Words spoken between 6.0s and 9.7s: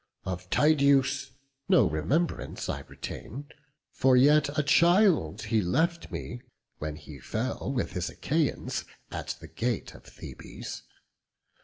me, when he fell With his Achaians at the